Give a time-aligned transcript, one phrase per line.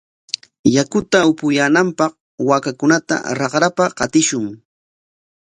[0.75, 2.13] Yakuta apuyaananpaq
[2.47, 4.45] waakakunata raqrapa qatishun.